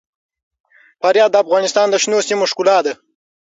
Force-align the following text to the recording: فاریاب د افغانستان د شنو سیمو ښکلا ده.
فاریاب 1.01 1.29
د 1.31 1.35
افغانستان 1.43 1.87
د 1.89 1.95
شنو 2.03 2.19
سیمو 2.27 2.49
ښکلا 2.51 2.77
ده. 2.85 2.93